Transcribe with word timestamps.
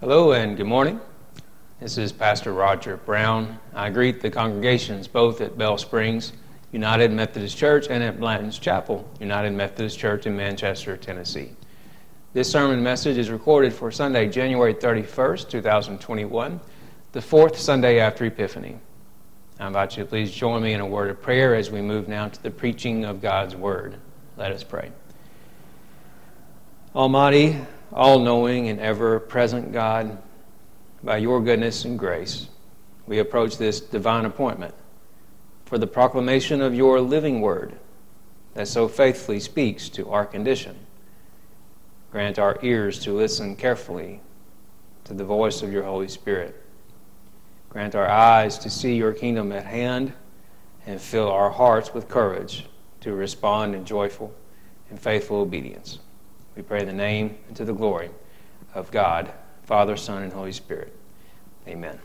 Hello 0.00 0.32
and 0.32 0.56
good 0.56 0.64
morning. 0.64 0.98
This 1.78 1.98
is 1.98 2.10
Pastor 2.10 2.54
Roger 2.54 2.96
Brown. 2.96 3.60
I 3.74 3.90
greet 3.90 4.22
the 4.22 4.30
congregations 4.30 5.06
both 5.06 5.42
at 5.42 5.58
Bell 5.58 5.76
Springs 5.76 6.32
United 6.72 7.12
Methodist 7.12 7.58
Church 7.58 7.86
and 7.90 8.02
at 8.02 8.18
Blanton's 8.18 8.58
Chapel 8.58 9.06
United 9.20 9.50
Methodist 9.50 9.98
Church 9.98 10.24
in 10.24 10.34
Manchester, 10.34 10.96
Tennessee. 10.96 11.50
This 12.32 12.50
sermon 12.50 12.82
message 12.82 13.18
is 13.18 13.28
recorded 13.28 13.74
for 13.74 13.90
Sunday, 13.90 14.26
January 14.30 14.72
31st, 14.72 15.50
2021, 15.50 16.58
the 17.12 17.20
fourth 17.20 17.58
Sunday 17.58 18.00
after 18.00 18.24
Epiphany. 18.24 18.78
I 19.58 19.66
invite 19.66 19.98
you 19.98 20.04
to 20.04 20.08
please 20.08 20.32
join 20.32 20.62
me 20.62 20.72
in 20.72 20.80
a 20.80 20.86
word 20.86 21.10
of 21.10 21.20
prayer 21.20 21.54
as 21.54 21.70
we 21.70 21.82
move 21.82 22.08
now 22.08 22.26
to 22.26 22.42
the 22.42 22.50
preaching 22.50 23.04
of 23.04 23.20
God's 23.20 23.54
Word. 23.54 23.96
Let 24.38 24.50
us 24.50 24.64
pray. 24.64 24.92
Almighty, 26.94 27.58
all 27.92 28.18
knowing, 28.18 28.68
and 28.68 28.80
ever 28.80 29.20
present 29.20 29.72
God, 29.72 30.22
by 31.02 31.16
your 31.16 31.40
goodness 31.40 31.84
and 31.84 31.98
grace, 31.98 32.48
we 33.06 33.18
approach 33.18 33.56
this 33.56 33.80
divine 33.80 34.24
appointment 34.24 34.74
for 35.64 35.78
the 35.78 35.86
proclamation 35.86 36.60
of 36.60 36.74
your 36.74 37.00
living 37.00 37.40
word 37.40 37.78
that 38.54 38.68
so 38.68 38.88
faithfully 38.88 39.40
speaks 39.40 39.88
to 39.88 40.10
our 40.10 40.26
condition. 40.26 40.76
Grant 42.10 42.38
our 42.38 42.58
ears 42.62 42.98
to 43.00 43.16
listen 43.16 43.54
carefully 43.54 44.20
to 45.04 45.14
the 45.14 45.24
voice 45.24 45.62
of 45.62 45.72
your 45.72 45.84
Holy 45.84 46.08
Spirit. 46.08 46.60
Grant 47.68 47.94
our 47.94 48.08
eyes 48.08 48.58
to 48.58 48.68
see 48.68 48.96
your 48.96 49.12
kingdom 49.12 49.52
at 49.52 49.64
hand 49.64 50.12
and 50.86 51.00
fill 51.00 51.30
our 51.30 51.50
hearts 51.50 51.94
with 51.94 52.08
courage 52.08 52.66
to 53.00 53.14
respond 53.14 53.74
in 53.74 53.84
joyful 53.84 54.34
and 54.90 55.00
faithful 55.00 55.38
obedience. 55.38 56.00
We 56.56 56.62
pray 56.62 56.80
in 56.80 56.86
the 56.86 56.92
name 56.92 57.38
and 57.48 57.56
to 57.56 57.64
the 57.64 57.72
glory 57.72 58.10
of 58.74 58.90
God, 58.90 59.32
Father, 59.64 59.96
Son, 59.96 60.22
and 60.22 60.32
Holy 60.32 60.52
Spirit. 60.52 60.92
Amen. 61.68 61.98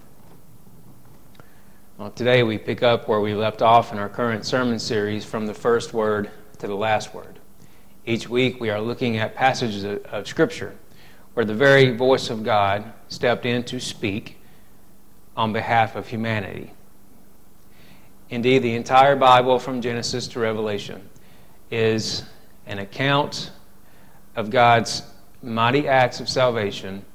Well, 1.97 2.11
today 2.11 2.43
we 2.43 2.57
pick 2.57 2.83
up 2.83 3.07
where 3.07 3.21
we 3.21 3.33
left 3.33 3.61
off 3.61 3.91
in 3.91 3.97
our 3.97 4.09
current 4.09 4.45
sermon 4.45 4.79
series 4.79 5.25
from 5.25 5.45
the 5.45 5.53
first 5.53 5.93
word 5.93 6.29
to 6.59 6.67
the 6.67 6.75
last 6.75 7.13
word. 7.13 7.39
Each 8.05 8.29
week 8.29 8.59
we 8.59 8.69
are 8.69 8.79
looking 8.79 9.17
at 9.17 9.33
passages 9.33 9.83
of, 9.83 10.03
of 10.05 10.27
Scripture 10.27 10.75
where 11.33 11.45
the 11.45 11.53
very 11.53 11.91
voice 11.91 12.29
of 12.29 12.43
God 12.43 12.93
stepped 13.09 13.45
in 13.45 13.63
to 13.65 13.79
speak 13.79 14.37
on 15.35 15.51
behalf 15.53 15.95
of 15.95 16.07
humanity. 16.07 16.71
Indeed, 18.29 18.59
the 18.59 18.75
entire 18.75 19.15
Bible 19.15 19.59
from 19.59 19.81
Genesis 19.81 20.27
to 20.29 20.39
Revelation 20.39 21.09
is 21.69 22.23
an 22.67 22.79
account 22.79 23.51
of 24.35 24.49
God's 24.49 25.03
mighty 25.41 25.87
acts 25.87 26.19
of 26.19 26.27
salvation, 26.27 27.05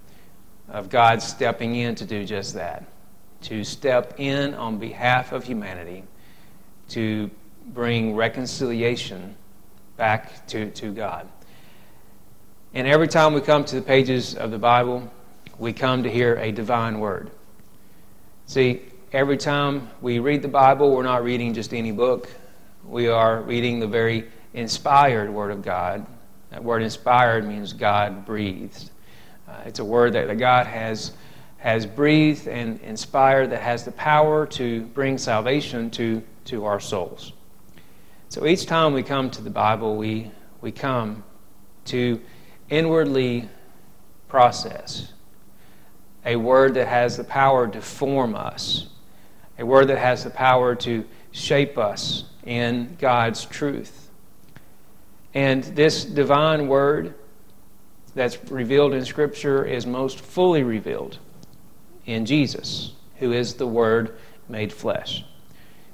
of 0.68 0.88
God 0.88 1.20
stepping 1.20 1.74
in 1.74 1.94
to 1.96 2.04
do 2.04 2.24
just 2.24 2.54
that, 2.54 2.84
to 3.42 3.64
step 3.64 4.14
in 4.18 4.54
on 4.54 4.78
behalf 4.78 5.32
of 5.32 5.44
humanity, 5.44 6.04
to 6.91 7.30
bring 7.66 8.14
reconciliation 8.14 9.36
back 9.96 10.46
to, 10.48 10.70
to 10.70 10.92
God. 10.92 11.28
And 12.72 12.86
every 12.86 13.08
time 13.08 13.34
we 13.34 13.41
come 13.41 13.64
to 13.64 13.76
the 13.76 13.82
pages 13.82 14.34
of 14.34 14.50
the 14.50 14.58
Bible, 14.58 15.10
we 15.58 15.72
come 15.72 16.04
to 16.04 16.10
hear 16.10 16.36
a 16.36 16.52
divine 16.52 17.00
word. 17.00 17.30
See, 18.46 18.82
every 19.12 19.36
time 19.36 19.91
we 20.00 20.20
read 20.20 20.42
the 20.42 20.48
Bible, 20.48 20.94
we're 20.94 21.02
not 21.02 21.24
reading 21.24 21.52
just 21.52 21.74
any 21.74 21.92
book. 21.92 22.30
We 22.84 23.08
are 23.08 23.42
reading 23.42 23.80
the 23.80 23.86
very 23.86 24.28
inspired 24.54 25.30
Word 25.30 25.50
of 25.50 25.62
God 25.62 26.06
that 26.50 26.62
word 26.62 26.82
inspired 26.82 27.46
means 27.46 27.72
God 27.72 28.26
breathed. 28.26 28.90
Uh, 29.48 29.62
it's 29.66 29.78
a 29.78 29.84
word 29.84 30.12
that, 30.12 30.26
that 30.26 30.38
God 30.38 30.66
has, 30.66 31.12
has 31.58 31.86
breathed 31.86 32.48
and 32.48 32.80
inspired 32.80 33.50
that 33.50 33.62
has 33.62 33.84
the 33.84 33.92
power 33.92 34.46
to 34.46 34.82
bring 34.82 35.18
salvation 35.18 35.90
to, 35.90 36.22
to 36.46 36.64
our 36.64 36.80
souls. 36.80 37.32
So 38.28 38.47
each 38.47 38.66
time 38.66 38.92
we 38.92 39.02
come 39.02 39.30
to 39.30 39.42
the 39.42 39.50
Bible, 39.50 39.97
we, 39.97 40.30
we 40.60 40.72
come 40.72 41.25
to 41.86 42.20
inwardly 42.69 43.48
process 44.28 45.12
a 46.25 46.36
word 46.36 46.75
that 46.75 46.86
has 46.86 47.16
the 47.16 47.25
power 47.25 47.66
to 47.66 47.80
form 47.80 48.34
us, 48.34 48.88
a 49.58 49.64
word 49.64 49.88
that 49.88 49.98
has 49.98 50.25
the 50.25 50.30
power 50.30 50.75
to 50.75 51.04
shape 51.32 51.78
us 51.78 52.25
in 52.44 52.96
God's 52.98 53.44
truth. 53.46 54.00
And 55.34 55.62
this 55.62 56.04
divine 56.04 56.66
word 56.68 57.14
that's 58.14 58.50
revealed 58.50 58.92
in 58.94 59.04
Scripture 59.04 59.64
is 59.64 59.86
most 59.86 60.20
fully 60.20 60.62
revealed 60.62 61.18
in 62.06 62.26
Jesus, 62.26 62.92
who 63.16 63.32
is 63.32 63.54
the 63.54 63.66
Word 63.66 64.19
made 64.48 64.72
flesh. 64.72 65.24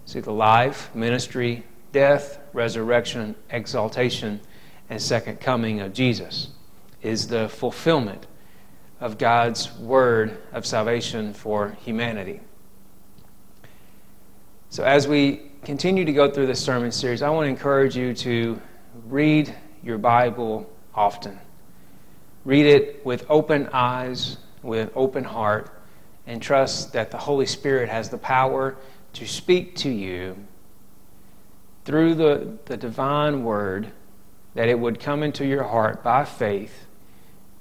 See, 0.06 0.20
the 0.20 0.32
life, 0.32 0.94
ministry, 0.94 1.64
death, 1.92 2.38
resurrection, 2.52 3.34
exaltation, 3.50 4.40
and 4.88 5.02
second 5.02 5.40
coming 5.40 5.80
of 5.80 5.92
Jesus 5.92 6.48
is 7.02 7.26
the 7.26 7.48
fulfillment 7.48 8.26
of 9.00 9.18
God's 9.18 9.72
word 9.78 10.38
of 10.52 10.64
salvation 10.64 11.34
for 11.34 11.76
humanity. 11.84 12.40
So, 14.70 14.84
as 14.84 15.06
we 15.06 15.42
continue 15.64 16.04
to 16.04 16.12
go 16.12 16.30
through 16.30 16.46
this 16.46 16.62
sermon 16.62 16.92
series, 16.92 17.22
I 17.22 17.30
want 17.30 17.46
to 17.46 17.50
encourage 17.50 17.96
you 17.96 18.14
to 18.14 18.60
read 19.06 19.54
your 19.82 19.98
Bible 19.98 20.70
often. 20.94 21.38
Read 22.44 22.66
it 22.66 23.04
with 23.04 23.26
open 23.28 23.68
eyes, 23.72 24.38
with 24.62 24.90
open 24.94 25.24
heart, 25.24 25.70
and 26.26 26.40
trust 26.42 26.92
that 26.92 27.10
the 27.10 27.18
Holy 27.18 27.46
Spirit 27.46 27.88
has 27.88 28.08
the 28.08 28.18
power 28.18 28.76
to 29.14 29.26
speak 29.26 29.76
to 29.76 29.88
you 29.88 30.36
through 31.84 32.14
the, 32.14 32.58
the 32.64 32.76
divine 32.76 33.44
word, 33.44 33.92
that 34.54 34.68
it 34.68 34.78
would 34.78 34.98
come 34.98 35.22
into 35.22 35.46
your 35.46 35.62
heart 35.62 36.02
by 36.02 36.24
faith 36.24 36.86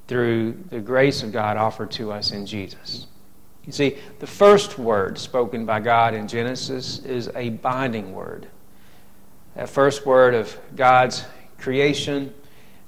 through 0.08 0.58
the 0.70 0.80
grace 0.80 1.24
of 1.24 1.32
God 1.32 1.58
offered 1.58 1.92
to 1.92 2.12
us 2.12 2.32
in 2.32 2.46
Jesus. 2.46 3.08
You 3.66 3.72
see, 3.72 3.98
the 4.20 4.28
first 4.28 4.78
word 4.78 5.18
spoken 5.18 5.66
by 5.66 5.80
God 5.80 6.14
in 6.14 6.28
Genesis 6.28 7.00
is 7.00 7.30
a 7.36 7.50
binding 7.50 8.14
word. 8.14 8.48
That 9.56 9.70
first 9.70 10.06
word 10.06 10.34
of 10.34 10.58
God's 10.76 11.26
creation 11.58 12.34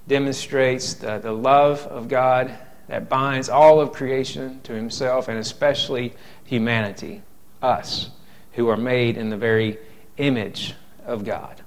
demonstrates 0.07 0.95
the, 0.95 1.17
the 1.17 1.31
love 1.31 1.79
of 1.87 2.09
God 2.09 2.53
that 2.87 3.09
binds 3.09 3.49
all 3.49 3.79
of 3.79 3.93
creation 3.93 4.59
to 4.63 4.73
Himself 4.73 5.29
and 5.29 5.39
especially 5.39 6.13
humanity, 6.43 7.21
us, 7.61 8.09
who 8.53 8.67
are 8.67 8.77
made 8.77 9.17
in 9.17 9.29
the 9.29 9.37
very 9.37 9.77
image 10.17 10.73
of 11.05 11.23
God. 11.23 11.61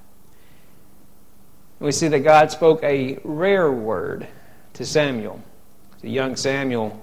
We 1.78 1.93
see 1.93 2.09
that 2.09 2.21
God 2.21 2.50
spoke 2.50 2.83
a 2.83 3.19
rare 3.25 3.72
word 3.72 4.27
to 4.75 4.84
Samuel, 4.84 5.43
to 6.03 6.10
young 6.10 6.37
Samuel, 6.37 7.00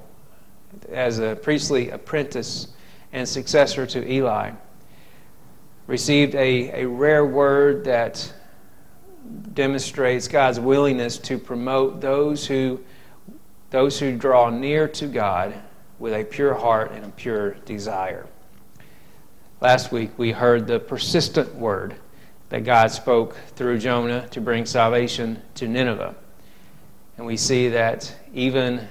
as 0.92 1.18
a 1.18 1.36
priestly 1.36 1.90
apprentice 1.90 2.68
and 3.12 3.28
successor 3.28 3.88
to 3.88 4.12
Eli 4.12 4.52
received 5.88 6.36
a, 6.36 6.84
a 6.84 6.88
rare 6.88 7.26
word 7.26 7.86
that 7.86 8.34
demonstrates 9.54 10.28
God's 10.28 10.60
willingness 10.60 11.18
to 11.20 11.38
promote 11.38 12.02
those 12.02 12.46
who, 12.46 12.80
those 13.70 14.00
who 14.00 14.16
draw 14.16 14.50
near 14.50 14.88
to 14.90 15.08
God 15.08 15.56
with 15.98 16.14
a 16.14 16.24
pure 16.24 16.54
heart 16.54 16.92
and 16.92 17.06
a 17.06 17.10
pure 17.10 17.52
desire. 17.66 18.28
Last 19.60 19.92
week 19.92 20.12
we 20.18 20.32
heard 20.32 20.68
the 20.68 20.80
persistent 20.80 21.56
word 21.56 21.96
that 22.50 22.64
God 22.64 22.92
spoke 22.92 23.36
through 23.56 23.80
Jonah 23.80 24.28
to 24.30 24.40
bring 24.40 24.66
salvation 24.66 25.42
to 25.56 25.68
Nineveh. 25.68 26.16
And 27.18 27.26
we 27.26 27.36
see 27.36 27.70
that 27.70 28.14
even 28.34 28.88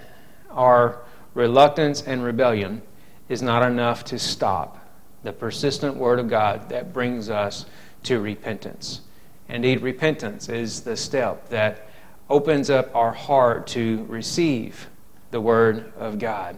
our 0.51 1.03
reluctance 1.35 2.03
and 2.03 2.25
rebellion 2.25 2.83
is 3.29 3.43
not 3.43 3.63
enough 3.63 4.05
to 4.07 4.19
stop 4.19 4.86
the 5.27 5.33
persistent 5.33 5.97
Word 5.97 6.21
of 6.21 6.29
God 6.29 6.69
that 6.69 6.93
brings 6.93 7.29
us 7.29 7.67
to 8.05 8.21
repentance. 8.21 9.01
Indeed, 9.49 9.81
repentance 9.81 10.49
is 10.49 10.83
the 10.83 10.97
step 10.97 11.49
that 11.49 11.89
opens 12.31 12.71
up 12.71 12.95
our 12.95 13.13
heart 13.13 13.67
to 13.69 14.07
receive 14.09 14.89
the 15.33 15.41
Word 15.41 15.93
of 15.99 16.21
God. 16.21 16.57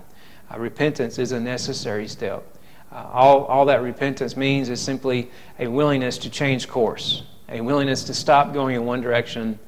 Uh, 0.52 0.58
repentance 0.58 1.18
is 1.18 1.32
a 1.32 1.40
necessary 1.40 2.06
step. 2.06 2.44
Uh, 2.92 3.08
all, 3.10 3.46
all 3.46 3.64
that 3.64 3.80
repentance 3.82 4.36
means 4.36 4.68
is 4.68 4.82
simply 4.82 5.30
a 5.58 5.66
willingness 5.66 6.18
to 6.18 6.28
change 6.28 6.68
course, 6.68 7.22
a 7.48 7.62
willingness 7.62 8.04
to 8.04 8.12
stop 8.12 8.52
going 8.52 8.76
in 8.76 8.84
one 8.84 9.00
direction 9.00 9.58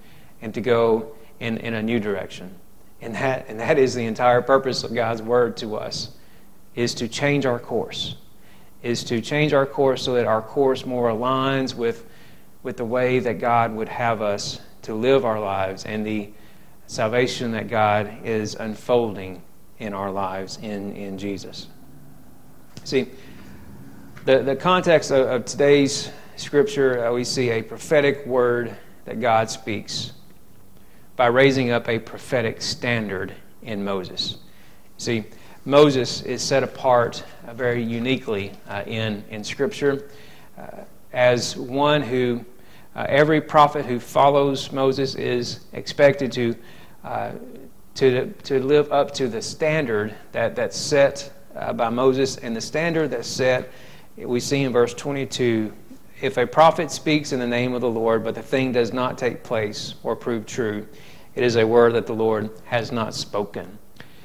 and 0.43 0.53
to 0.53 0.61
go 0.61 1.17
in, 1.41 1.57
in 1.57 1.73
a 1.73 1.83
new 1.83 1.99
direction. 1.99 2.55
And 3.01 3.15
that, 3.15 3.47
and 3.49 3.59
that 3.61 3.79
is 3.79 3.95
the 3.95 4.05
entire 4.05 4.43
purpose 4.43 4.85
of 4.85 4.93
God's 4.93 5.23
Word 5.23 5.57
to 5.57 5.77
us, 5.77 6.11
is 6.75 6.95
to 6.97 7.09
change 7.09 7.47
our 7.47 7.59
course 7.59 8.17
is 8.83 9.05
to 9.05 9.21
change 9.21 9.53
our 9.53 9.67
course 9.67 10.03
so 10.03 10.15
that 10.15 10.27
our 10.27 10.43
course 10.43 10.87
more 10.87 11.11
aligns 11.11 11.75
with, 11.75 12.07
with 12.63 12.77
the 12.77 12.85
way 12.85 13.19
that 13.19 13.39
God 13.39 13.75
would 13.75 13.89
have 13.89 14.23
us 14.23 14.61
to 14.83 14.95
live 14.95 15.25
our 15.25 15.41
lives 15.41 15.85
and 15.85 16.05
the 16.05 16.31
salvation 16.87 17.53
that 17.53 17.69
God 17.69 18.25
is 18.25 18.55
unfolding 18.55 19.43
in 19.79 19.95
our 19.95 20.11
lives 20.11 20.59
in, 20.63 20.95
in 20.97 21.19
Jesus. 21.19 21.69
See, 22.85 23.09
the, 24.25 24.43
the 24.43 24.57
context 24.57 25.11
of, 25.11 25.27
of 25.29 25.45
today's 25.45 26.11
scripture, 26.37 27.07
uh, 27.07 27.13
we 27.13 27.25
see 27.25 27.51
a 27.51 27.63
prophetic 27.63 28.27
word 28.27 28.77
that 29.05 29.21
God 29.21 29.51
speaks 29.51 30.13
by 31.17 31.27
raising 31.27 31.71
up 31.71 31.89
a 31.89 31.99
prophetic 31.99 32.63
standard 32.63 33.35
in 33.63 33.85
Moses. 33.85 34.39
See, 34.97 35.25
Moses 35.65 36.23
is 36.23 36.43
set 36.43 36.63
apart 36.63 37.23
very 37.55 37.83
uniquely 37.83 38.53
uh, 38.69 38.83
in, 38.87 39.25
in 39.31 39.43
Scripture 39.43 40.09
uh, 40.59 40.83
as 41.13 41.57
one 41.57 42.03
who, 42.03 42.45
uh, 42.95 43.07
every 43.09 43.41
prophet 43.41 43.85
who 43.85 43.99
follows 43.99 44.73
Moses 44.73 45.15
is 45.15 45.61
expected 45.73 46.31
to, 46.33 46.55
uh, 47.05 47.33
to, 47.95 48.33
to 48.45 48.63
live 48.63 48.93
up 48.93 49.13
to 49.15 49.29
the 49.29 49.43
standard 49.43 50.15
that, 50.33 50.55
that's 50.55 50.77
set 50.77 51.33
uh, 51.57 51.73
by 51.73 51.89
Moses. 51.89 52.37
And 52.37 52.55
the 52.55 52.61
standard 52.61 53.11
that's 53.11 53.29
set, 53.29 53.71
we 54.17 54.41
see 54.41 54.63
in 54.63 54.73
verse 54.73 54.95
22 54.95 55.73
if 56.21 56.37
a 56.37 56.47
prophet 56.47 56.91
speaks 56.91 57.33
in 57.33 57.41
the 57.41 57.47
name 57.47 57.73
of 57.73 57.81
the 57.81 57.89
Lord, 57.89 58.23
but 58.25 58.35
the 58.35 58.43
thing 58.43 58.73
does 58.73 58.93
not 58.93 59.17
take 59.17 59.43
place 59.43 59.95
or 60.03 60.15
prove 60.15 60.45
true, 60.45 60.87
it 61.35 61.43
is 61.43 61.57
a 61.57 61.67
word 61.67 61.95
that 61.95 62.07
the 62.07 62.13
Lord 62.13 62.51
has 62.65 62.93
not 62.93 63.15
spoken. 63.15 63.79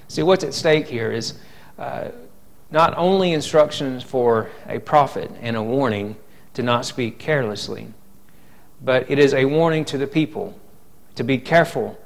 See, 0.10 0.22
what's 0.22 0.44
at 0.44 0.54
stake 0.54 0.88
here 0.88 1.12
is 1.12 1.36
uh, 1.80 2.10
not 2.76 2.94
only 2.98 3.32
instructions 3.32 4.04
for 4.04 4.50
a 4.68 4.78
prophet 4.80 5.32
and 5.40 5.56
a 5.56 5.64
warning 5.64 6.14
to 6.54 6.62
not 6.62 6.86
speak 6.86 7.18
carelessly, 7.18 7.88
but 8.84 9.10
it 9.10 9.18
is 9.18 9.34
a 9.34 9.46
warning 9.46 9.86
to 9.86 9.98
the 9.98 10.06
people 10.06 10.54
to 11.16 11.24
be 11.24 11.38
careful 11.38 11.98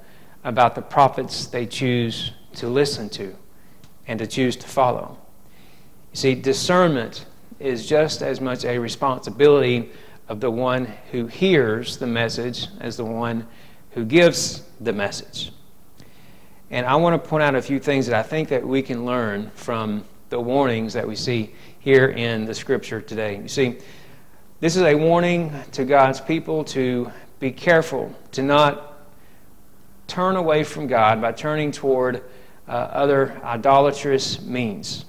about 0.43 0.75
the 0.75 0.81
prophets 0.83 1.47
they 1.47 1.65
choose 1.65 2.33
to 2.53 2.67
listen 2.67 3.09
to 3.09 3.35
and 4.05 4.19
to 4.19 4.27
choose 4.27 4.55
to 4.55 4.67
follow. 4.67 5.17
You 6.11 6.17
see, 6.17 6.35
discernment 6.35 7.25
is 7.59 7.87
just 7.87 8.21
as 8.21 8.39
much 8.39 8.63
a 8.63 8.77
responsibility 8.77 9.89
of 10.27 10.39
the 10.39 10.51
one 10.51 10.85
who 11.11 11.25
hears 11.25 11.97
the 11.97 12.05
message 12.05 12.67
as 12.79 12.95
the 12.95 13.05
one 13.05 13.47
who 13.93 14.05
gives 14.05 14.61
the 14.79 14.93
message. 14.93 15.51
And 16.69 16.85
I 16.85 16.95
want 16.97 17.21
to 17.21 17.27
point 17.27 17.41
out 17.41 17.55
a 17.55 17.61
few 17.63 17.79
things 17.79 18.05
that 18.05 18.15
I 18.15 18.21
think 18.21 18.49
that 18.49 18.63
we 18.63 18.83
can 18.83 19.03
learn 19.03 19.49
from 19.55 20.05
the 20.29 20.39
warnings 20.39 20.93
that 20.93 21.07
we 21.07 21.15
see 21.15 21.53
here 21.79 22.07
in 22.09 22.45
the 22.45 22.53
scripture 22.53 23.01
today. 23.01 23.37
You 23.37 23.47
see, 23.47 23.77
this 24.59 24.75
is 24.75 24.83
a 24.83 24.95
warning 24.95 25.53
to 25.71 25.85
God's 25.85 26.21
people 26.21 26.63
to 26.65 27.11
be 27.39 27.51
careful, 27.51 28.13
to 28.31 28.43
not 28.43 28.97
turn 30.07 30.35
away 30.35 30.63
from 30.63 30.87
God 30.87 31.21
by 31.21 31.31
turning 31.31 31.71
toward 31.71 32.23
uh, 32.67 32.71
other 32.71 33.39
idolatrous 33.43 34.41
means 34.41 35.05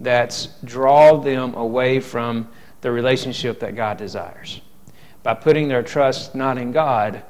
that 0.00 0.48
draw 0.64 1.16
them 1.16 1.54
away 1.54 2.00
from 2.00 2.48
the 2.80 2.90
relationship 2.90 3.60
that 3.60 3.74
God 3.76 3.96
desires 3.96 4.60
by 5.22 5.34
putting 5.34 5.68
their 5.68 5.82
trust 5.82 6.34
not 6.34 6.58
in 6.58 6.70
God, 6.70 7.22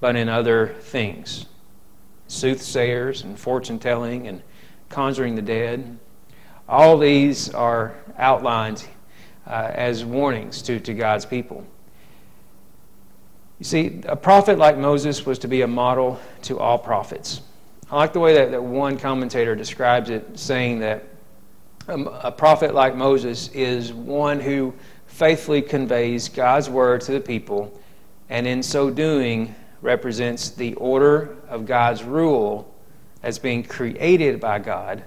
but 0.00 0.14
in 0.14 0.28
other 0.28 0.68
things 0.80 1.46
soothsayers 2.28 3.22
and 3.22 3.38
fortune 3.38 3.78
telling 3.78 4.28
and 4.28 4.42
conjuring 4.90 5.34
the 5.34 5.42
dead. 5.42 5.98
All 6.68 6.98
these 6.98 7.48
are 7.54 7.94
outlined 8.18 8.86
uh, 9.46 9.70
as 9.72 10.04
warnings 10.04 10.60
to, 10.62 10.78
to 10.80 10.92
God's 10.92 11.24
people. 11.24 11.64
You 13.58 13.64
see, 13.64 14.00
a 14.04 14.14
prophet 14.14 14.58
like 14.58 14.76
Moses 14.76 15.24
was 15.24 15.38
to 15.40 15.48
be 15.48 15.62
a 15.62 15.66
model 15.66 16.20
to 16.42 16.58
all 16.58 16.78
prophets. 16.78 17.40
I 17.90 17.96
like 17.96 18.12
the 18.12 18.20
way 18.20 18.34
that, 18.34 18.50
that 18.50 18.62
one 18.62 18.98
commentator 18.98 19.56
describes 19.56 20.10
it, 20.10 20.38
saying 20.38 20.80
that 20.80 21.04
a, 21.88 21.98
a 21.98 22.32
prophet 22.32 22.74
like 22.74 22.94
Moses 22.94 23.48
is 23.48 23.92
one 23.92 24.38
who 24.38 24.74
faithfully 25.06 25.62
conveys 25.62 26.28
God's 26.28 26.68
word 26.68 27.00
to 27.02 27.12
the 27.12 27.20
people, 27.20 27.80
and 28.28 28.46
in 28.46 28.62
so 28.62 28.90
doing, 28.90 29.54
represents 29.80 30.50
the 30.50 30.74
order 30.74 31.36
of 31.48 31.64
God's 31.64 32.04
rule 32.04 32.72
as 33.22 33.38
being 33.38 33.62
created 33.62 34.38
by 34.38 34.58
God 34.58 35.02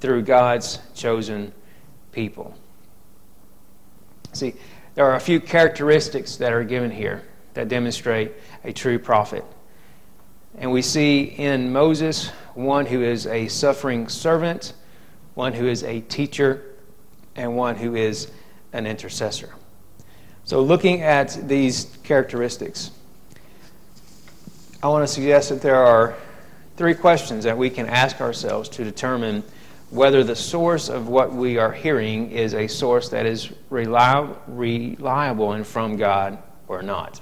through 0.00 0.22
God's 0.22 0.78
chosen 0.94 1.52
people. 2.12 2.56
See, 4.32 4.54
there 4.94 5.04
are 5.04 5.16
a 5.16 5.20
few 5.20 5.40
characteristics 5.40 6.36
that 6.36 6.52
are 6.52 6.64
given 6.64 6.90
here 6.90 7.22
that 7.54 7.68
demonstrate 7.68 8.32
a 8.64 8.72
true 8.72 8.98
prophet. 8.98 9.44
And 10.58 10.72
we 10.72 10.82
see 10.82 11.22
in 11.22 11.72
Moses 11.72 12.28
one 12.54 12.86
who 12.86 13.02
is 13.02 13.26
a 13.26 13.48
suffering 13.48 14.08
servant, 14.08 14.72
one 15.34 15.52
who 15.52 15.66
is 15.66 15.84
a 15.84 16.00
teacher, 16.00 16.76
and 17.36 17.56
one 17.56 17.76
who 17.76 17.94
is 17.94 18.30
an 18.72 18.86
intercessor. 18.86 19.54
So, 20.44 20.60
looking 20.60 21.02
at 21.02 21.48
these 21.48 21.96
characteristics, 22.02 22.90
I 24.82 24.88
want 24.88 25.06
to 25.06 25.12
suggest 25.12 25.50
that 25.50 25.62
there 25.62 25.76
are 25.76 26.16
three 26.76 26.94
questions 26.94 27.44
that 27.44 27.56
we 27.56 27.70
can 27.70 27.86
ask 27.86 28.20
ourselves 28.20 28.68
to 28.70 28.84
determine 28.84 29.44
whether 29.90 30.22
the 30.22 30.36
source 30.36 30.88
of 30.88 31.08
what 31.08 31.32
we 31.32 31.58
are 31.58 31.72
hearing 31.72 32.30
is 32.30 32.54
a 32.54 32.68
source 32.68 33.08
that 33.08 33.26
is 33.26 33.50
reliable 33.70 35.52
and 35.52 35.66
from 35.66 35.96
God 35.96 36.38
or 36.68 36.82
not. 36.82 37.20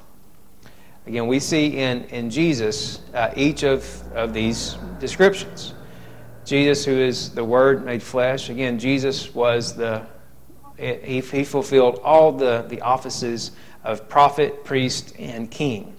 Again, 1.06 1.26
we 1.26 1.40
see 1.40 1.78
in, 1.78 2.04
in 2.04 2.28
Jesus 2.28 3.00
uh, 3.14 3.32
each 3.34 3.62
of, 3.62 4.02
of 4.12 4.34
these 4.34 4.76
descriptions. 5.00 5.72
Jesus, 6.44 6.84
who 6.84 6.92
is 6.92 7.30
the 7.30 7.44
Word 7.44 7.84
made 7.84 8.02
flesh, 8.02 8.50
again, 8.50 8.78
Jesus 8.78 9.34
was 9.34 9.74
the, 9.74 10.06
he, 10.76 11.20
he 11.20 11.44
fulfilled 11.44 12.00
all 12.04 12.32
the, 12.32 12.66
the 12.68 12.82
offices 12.82 13.52
of 13.84 14.08
prophet, 14.10 14.64
priest, 14.64 15.14
and 15.18 15.50
king. 15.50 15.96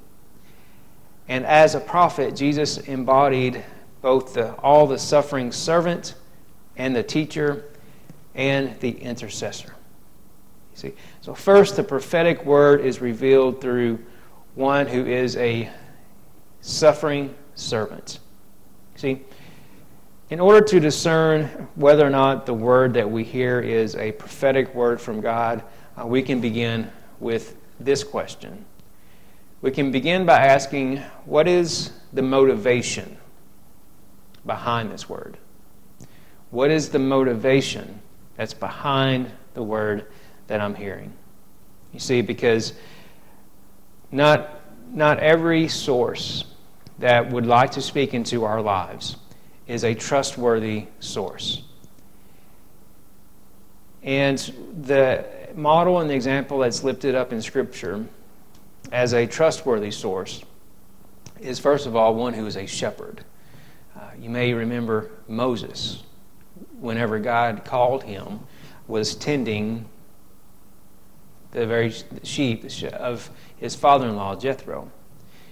And 1.27 1.45
as 1.45 1.73
a 1.73 1.79
prophet, 1.79 2.35
Jesus 2.35 2.77
embodied 2.77 3.63
both 4.01 4.35
the, 4.35 4.53
all 4.55 4.85
the 4.85 4.99
suffering 4.99 5.51
servant 5.51 6.13
and 6.79 6.95
the 6.95 7.03
teacher 7.03 7.65
and 8.33 8.79
the 8.79 8.89
intercessor. 8.89 9.75
You 10.71 10.77
see, 10.77 10.93
so 11.21 11.35
first, 11.35 11.75
the 11.75 11.83
prophetic 11.83 12.43
word 12.43 12.81
is 12.81 13.01
revealed 13.01 13.61
through 13.61 13.99
one 14.55 14.87
who 14.87 15.05
is 15.05 15.37
a 15.37 15.69
suffering 16.61 17.35
servant. 17.53 18.19
See, 18.95 19.21
in 20.31 20.39
order 20.39 20.65
to 20.65 20.79
discern 20.79 21.45
whether 21.75 22.05
or 22.05 22.09
not 22.09 22.47
the 22.47 22.53
word 22.55 22.95
that 22.95 23.09
we 23.09 23.23
hear 23.23 23.59
is 23.59 23.95
a 23.95 24.11
prophetic 24.13 24.73
word 24.73 24.99
from 24.99 25.21
God, 25.21 25.63
uh, 25.95 26.07
we 26.07 26.23
can 26.23 26.41
begin 26.41 26.89
with 27.19 27.55
this 27.79 28.03
question 28.03 28.65
we 29.61 29.71
can 29.71 29.91
begin 29.91 30.25
by 30.25 30.45
asking 30.45 30.97
what 31.25 31.47
is 31.47 31.91
the 32.13 32.21
motivation 32.21 33.17
behind 34.45 34.91
this 34.91 35.09
word? 35.09 35.37
What 36.51 36.71
is 36.71 36.89
the 36.89 36.99
motivation 36.99 38.01
that's 38.35 38.53
behind 38.53 39.31
the 39.53 39.63
word 39.63 40.07
that 40.47 40.61
I'm 40.61 40.75
hearing? 40.75 41.13
You 41.93 41.99
see, 41.99 42.21
because 42.21 42.73
not, 44.11 44.61
not 44.93 45.19
every 45.19 45.67
source 45.67 46.45
that 46.99 47.31
would 47.31 47.45
like 47.45 47.71
to 47.71 47.81
speak 47.81 48.13
into 48.13 48.43
our 48.43 48.61
lives 48.61 49.15
is 49.67 49.83
a 49.83 49.93
trustworthy 49.93 50.87
source. 50.99 51.63
And 54.01 54.37
the 54.81 55.25
model 55.55 55.99
and 55.99 56.09
the 56.09 56.15
example 56.15 56.59
that's 56.59 56.83
lifted 56.83 57.15
up 57.15 57.31
in 57.33 57.41
Scripture 57.41 58.05
as 58.91 59.13
a 59.13 59.27
trustworthy 59.27 59.91
source 59.91 60.43
is, 61.39 61.59
first 61.59 61.85
of 61.85 61.95
all, 61.95 62.15
one 62.15 62.33
who 62.33 62.45
is 62.45 62.57
a 62.57 62.65
shepherd. 62.65 63.23
Uh, 63.95 64.09
you 64.19 64.29
may 64.29 64.53
remember 64.53 65.11
Moses, 65.27 66.03
whenever 66.79 67.19
God 67.19 67.65
called 67.65 68.03
him, 68.03 68.39
was 68.87 69.15
tending 69.15 69.87
the 71.51 71.65
very 71.65 71.93
sheep 72.23 72.65
of 72.93 73.29
his 73.57 73.75
father 73.75 74.07
in 74.07 74.15
law, 74.15 74.35
Jethro. 74.35 74.91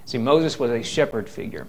See, 0.06 0.18
Moses 0.18 0.60
was 0.60 0.72
a 0.72 0.84
shepherd 0.84 1.30
figure. 1.30 1.68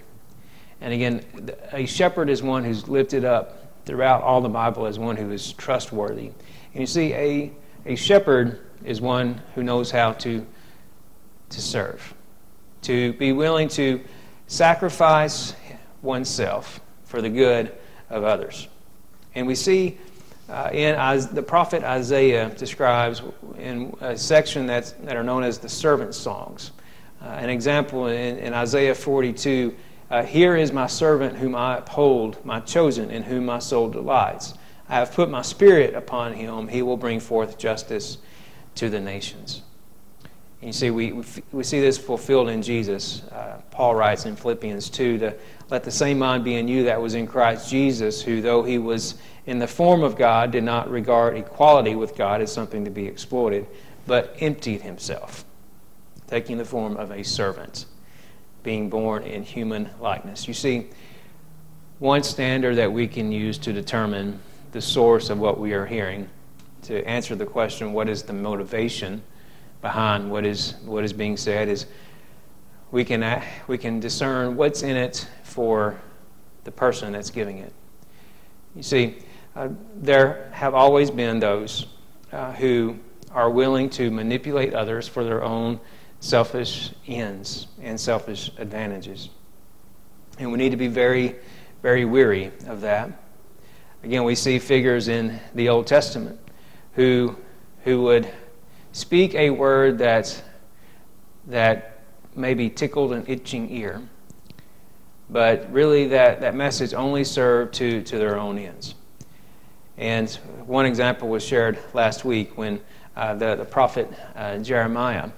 And 0.81 0.93
again, 0.93 1.25
a 1.73 1.87
shepherd 1.87 2.31
is 2.31 2.43
one 2.43 2.65
who's 2.65 2.89
lifted 2.89 3.25
up 3.25 3.85
throughout 3.85 4.23
all 4.23 4.41
the 4.41 4.49
Bible 4.49 4.87
as 4.87 4.99
one 4.99 5.17
who 5.17 5.31
is 5.33 5.53
trustworthy. 5.55 6.31
And 6.73 6.81
you 6.81 6.87
see, 6.87 7.13
a, 7.15 7.53
a 7.85 7.97
shepherd 7.97 8.61
is 8.85 9.01
one 9.01 9.41
who 9.55 9.63
knows 9.63 9.91
how 9.91 10.13
to 10.13 10.47
to 11.51 11.61
serve, 11.61 12.15
to 12.83 13.13
be 13.15 13.33
willing 13.33 13.69
to 13.69 14.01
sacrifice 14.47 15.55
oneself 16.03 16.81
for 17.05 17.23
the 17.23 17.31
good 17.31 17.73
of 18.11 18.25
others. 18.25 18.69
And 19.35 19.47
we 19.47 19.55
see 19.55 19.99
uh, 20.49 20.71
in 20.73 20.95
the 21.35 21.43
prophet 21.43 21.83
Isaiah 21.85 22.49
describes 22.51 23.23
in 23.59 23.95
a 24.01 24.17
section 24.17 24.67
that's, 24.67 24.93
that 24.93 25.17
are 25.17 25.23
known 25.23 25.45
as 25.45 25.59
the 25.59 25.69
servant 25.69 26.15
songs. 26.15 26.73
Uh, 27.21 27.27
an 27.27 27.51
example 27.51 28.07
in, 28.07 28.39
in, 28.39 28.55
Isaiah 28.55 28.95
42, 28.95 29.75
uh, 30.11 30.23
Here 30.23 30.57
is 30.57 30.73
my 30.73 30.87
servant 30.87 31.37
whom 31.37 31.55
I 31.55 31.79
uphold, 31.79 32.43
my 32.45 32.61
chosen, 32.61 33.11
in 33.11 33.25
whom 33.25 33.45
my 33.45 33.59
soul 33.59 33.91
delights. 33.91 34.55
I 34.89 34.95
have 34.95 35.13
put 35.13 35.29
my 35.29 35.43
spirit 35.43 35.95
upon 35.95 36.33
him. 36.33 36.69
He 36.69 36.81
will 36.81 36.97
bring 36.97 37.21
forth 37.21 37.59
justice 37.59 38.19
to 38.77 38.89
the 38.89 39.01
nations. 39.01 39.63
And 40.61 40.69
you 40.69 40.73
see, 40.73 40.91
we, 40.91 41.13
we 41.53 41.63
see 41.63 41.81
this 41.81 41.99
fulfilled 41.99 42.49
in 42.49 42.63
Jesus. 42.63 43.23
Uh, 43.25 43.61
Paul 43.71 43.95
writes 43.95 44.25
in 44.25 44.35
Philippians 44.35 44.89
2 44.89 45.19
to 45.19 45.35
let 45.71 45.85
the 45.85 45.91
same 45.91 46.19
mind 46.19 46.45
be 46.45 46.55
in 46.55 46.67
you 46.67 46.85
that 46.85 47.01
was 47.01 47.15
in 47.15 47.27
Christ 47.27 47.71
Jesus, 47.71 48.23
who, 48.23 48.41
though 48.41 48.63
he 48.63 48.79
was 48.79 49.17
in 49.47 49.59
the 49.59 49.67
form 49.67 50.03
of 50.03 50.17
God, 50.17 50.51
did 50.51 50.65
not 50.65 50.91
regard 50.91 51.37
equality 51.37 51.95
with 51.95 52.17
God 52.17 52.41
as 52.41 52.53
something 52.53 52.85
to 52.85 52.91
be 52.91 53.07
exploited, 53.07 53.67
but 54.07 54.35
emptied 54.41 54.81
himself, 54.81 55.45
taking 56.27 56.57
the 56.57 56.65
form 56.65 56.97
of 56.97 57.11
a 57.11 57.23
servant, 57.23 57.85
being 58.63 58.89
born 58.89 59.23
in 59.25 59.43
human 59.43 59.91
likeness. 60.01 60.49
You 60.49 60.55
see, 60.55 60.87
one 61.99 62.23
standard 62.23 62.77
that 62.77 62.91
we 62.91 63.07
can 63.07 63.31
use 63.31 63.59
to 63.59 63.73
determine 63.73 64.41
the 64.73 64.81
source 64.81 65.31
of 65.31 65.39
what 65.39 65.59
we 65.59 65.73
are 65.73 65.87
hearing, 65.87 66.29
to 66.83 67.05
answer 67.07 67.35
the 67.35 67.47
question, 67.47 67.93
what 67.93 68.09
is 68.09 68.23
the 68.23 68.33
motivation 68.33 69.23
behind 69.83 70.31
what 70.31 70.47
is, 70.47 70.75
what 70.85 71.05
is 71.05 71.13
being 71.13 71.37
said, 71.37 71.69
is 71.69 71.87
we 72.91 73.05
can, 73.05 73.43
we 73.67 73.79
can 73.79 74.01
discern 74.01 74.57
what's 74.57 74.83
in 74.83 74.97
it 74.97 75.29
for 75.43 76.01
the 76.65 76.71
person 76.71 77.13
that's 77.13 77.31
giving 77.31 77.59
it. 77.59 77.73
You 78.75 78.83
see, 78.83 79.19
uh, 79.57 79.69
there 79.97 80.51
have 80.53 80.75
always 80.75 81.11
been 81.11 81.41
those 81.41 81.87
uh, 82.33 82.53
who 82.53 82.97
are 83.33 83.51
willing 83.51 83.91
to 83.91 84.11
manipulate 84.11 84.75
others 84.75 85.09
for 85.09 85.25
their 85.25 85.43
own 85.43 85.81
selfish 86.21 86.93
ends 87.07 87.67
and 87.83 88.01
selfish 88.01 88.51
advantages. 88.59 89.31
And 90.39 90.51
we 90.53 90.59
need 90.59 90.71
to 90.71 90.77
be 90.77 90.89
very, 90.89 91.37
very 91.83 92.05
weary 92.05 92.53
of 92.67 92.81
that. 92.83 93.11
Again, 94.03 94.25
we 94.25 94.35
see 94.35 94.59
figures 94.59 95.09
in 95.09 95.39
the 95.55 95.69
Old 95.69 95.87
Testament 95.87 96.39
who, 96.93 97.37
who 97.85 98.03
would 98.03 98.33
speak 98.93 99.35
a 99.35 99.51
word 99.51 99.99
that, 99.99 100.43
that 101.47 101.98
maybe 102.35 102.71
tickled 102.71 103.13
an 103.13 103.25
itching 103.27 103.71
ear, 103.71 104.03
but 105.31 105.71
really 105.73 106.07
that, 106.09 106.41
that 106.41 106.55
message 106.55 106.95
only 106.95 107.25
served 107.25 107.75
to, 107.75 108.03
to 108.03 108.19
their 108.19 108.39
own 108.39 108.59
ends. 108.59 108.95
And 109.97 110.31
one 110.65 110.87
example 110.87 111.29
was 111.29 111.45
shared 111.45 111.79
last 111.93 112.25
week 112.25 112.57
when 112.57 112.81
uh, 113.17 113.35
the, 113.35 113.57
the 113.57 113.65
prophet 113.65 114.09
uh, 114.37 114.59
Jeremiah 114.59 115.31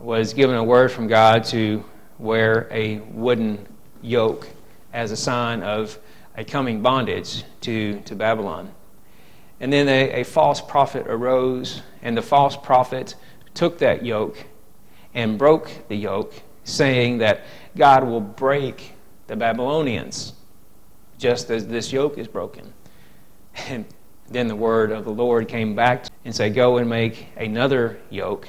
was 0.00 0.34
given 0.34 0.56
a 0.56 0.64
word 0.64 0.90
from 0.90 1.06
God 1.06 1.44
to 1.44 1.84
wear 2.18 2.68
a 2.70 2.98
wooden 3.10 3.66
yoke 4.00 4.48
as 4.92 5.12
a 5.12 5.16
sign 5.16 5.62
of 5.62 5.98
a 6.36 6.44
coming 6.44 6.82
bondage 6.82 7.44
to, 7.60 8.00
to 8.00 8.14
Babylon. 8.14 8.72
And 9.60 9.72
then 9.72 9.88
a, 9.88 10.22
a 10.22 10.24
false 10.24 10.60
prophet 10.60 11.06
arose, 11.06 11.82
and 12.02 12.16
the 12.16 12.22
false 12.22 12.56
prophet 12.56 13.14
took 13.54 13.78
that 13.78 14.04
yoke 14.04 14.44
and 15.14 15.38
broke 15.38 15.70
the 15.88 15.96
yoke, 15.96 16.34
saying 16.64 17.18
that 17.18 17.44
God 17.76 18.04
will 18.04 18.20
break 18.20 18.92
the 19.26 19.36
Babylonians 19.36 20.34
just 21.18 21.50
as 21.50 21.66
this 21.66 21.92
yoke 21.92 22.18
is 22.18 22.28
broken. 22.28 22.72
And 23.68 23.84
then 24.28 24.48
the 24.48 24.56
word 24.56 24.92
of 24.92 25.04
the 25.04 25.12
Lord 25.12 25.48
came 25.48 25.74
back 25.74 26.06
and 26.24 26.34
said, 26.34 26.54
Go 26.54 26.78
and 26.78 26.88
make 26.88 27.28
another 27.36 27.98
yoke, 28.10 28.48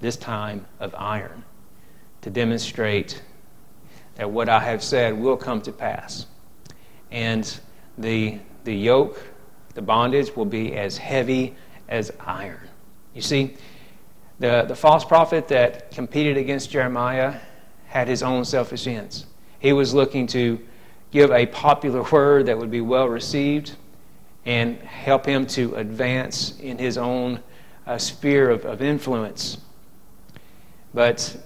this 0.00 0.16
time 0.16 0.66
of 0.80 0.94
iron, 0.96 1.44
to 2.22 2.30
demonstrate 2.30 3.22
that 4.16 4.30
what 4.30 4.48
I 4.48 4.60
have 4.60 4.82
said 4.82 5.18
will 5.18 5.36
come 5.36 5.62
to 5.62 5.72
pass. 5.72 6.26
And 7.10 7.60
the, 7.96 8.38
the 8.64 8.74
yoke 8.74 9.22
the 9.74 9.82
bondage 9.82 10.34
will 10.36 10.44
be 10.44 10.74
as 10.74 10.98
heavy 10.98 11.54
as 11.88 12.12
iron. 12.20 12.68
You 13.14 13.22
see, 13.22 13.56
the, 14.42 14.64
the 14.66 14.74
false 14.74 15.04
prophet 15.04 15.46
that 15.46 15.92
competed 15.92 16.36
against 16.36 16.68
Jeremiah 16.68 17.38
had 17.86 18.08
his 18.08 18.24
own 18.24 18.44
selfish 18.44 18.88
ends. 18.88 19.26
He 19.60 19.72
was 19.72 19.94
looking 19.94 20.26
to 20.28 20.58
give 21.12 21.30
a 21.30 21.46
popular 21.46 22.02
word 22.12 22.46
that 22.46 22.58
would 22.58 22.70
be 22.70 22.80
well 22.80 23.08
received 23.08 23.76
and 24.44 24.78
help 24.78 25.26
him 25.26 25.46
to 25.46 25.76
advance 25.76 26.58
in 26.58 26.76
his 26.76 26.98
own 26.98 27.38
uh, 27.86 27.98
sphere 27.98 28.50
of, 28.50 28.64
of 28.64 28.82
influence. 28.82 29.58
But 30.92 31.36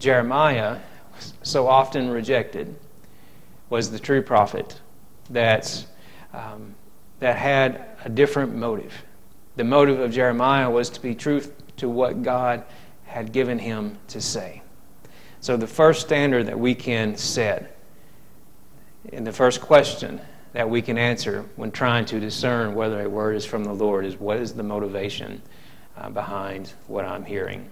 Jeremiah, 0.00 0.80
so 1.44 1.68
often 1.68 2.10
rejected, 2.10 2.74
was 3.70 3.92
the 3.92 3.98
true 4.00 4.22
prophet 4.22 4.80
that 5.30 5.86
um, 6.32 6.74
that 7.20 7.36
had 7.36 7.86
a 8.04 8.08
different 8.08 8.56
motive. 8.56 9.04
The 9.54 9.62
motive 9.62 10.00
of 10.00 10.10
Jeremiah 10.10 10.68
was 10.68 10.90
to 10.90 11.00
be 11.00 11.14
true 11.14 11.40
to 11.76 11.88
what 11.88 12.22
God 12.22 12.64
had 13.04 13.32
given 13.32 13.58
him 13.58 13.98
to 14.08 14.20
say. 14.20 14.62
So, 15.40 15.56
the 15.56 15.66
first 15.66 16.00
standard 16.00 16.46
that 16.46 16.58
we 16.58 16.74
can 16.74 17.16
set, 17.16 17.78
and 19.12 19.26
the 19.26 19.32
first 19.32 19.60
question 19.60 20.20
that 20.52 20.68
we 20.70 20.80
can 20.80 20.96
answer 20.96 21.44
when 21.56 21.70
trying 21.70 22.06
to 22.06 22.20
discern 22.20 22.74
whether 22.74 23.02
a 23.02 23.08
word 23.08 23.36
is 23.36 23.44
from 23.44 23.64
the 23.64 23.72
Lord 23.72 24.06
is 24.06 24.16
what 24.16 24.38
is 24.38 24.54
the 24.54 24.62
motivation 24.62 25.42
uh, 25.96 26.08
behind 26.10 26.72
what 26.86 27.04
I'm 27.04 27.24
hearing? 27.24 27.70